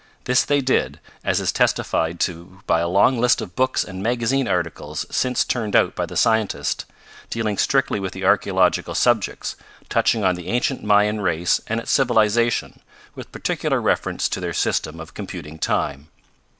[0.23, 4.47] This they did, as is testified to by a long list of books and magazine
[4.47, 6.85] articles since turned out by the scientist,
[7.29, 9.55] dealing strictly with archaeological subjects,
[9.89, 12.79] touching on the ancient Mayan race and its civilization,
[13.13, 16.09] with particular reference to their system of computing time.